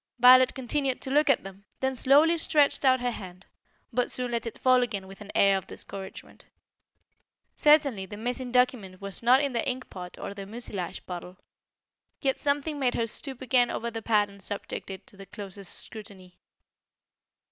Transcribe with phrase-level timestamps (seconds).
[0.17, 3.45] Violet continued to look at them, then slowly stretched out her hand,
[3.93, 6.47] but soon let it fall again with an air of discouragement.
[7.55, 11.37] Certainly the missing document was not in the ink pot or the mucilage bottle.
[12.19, 15.71] Yet something made her stoop again over the pad and subject it to the closest
[15.71, 16.39] scrutiny.